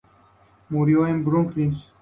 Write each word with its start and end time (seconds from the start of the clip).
Murió 0.69 1.03
de 1.05 1.13
bronquitis. 1.13 1.87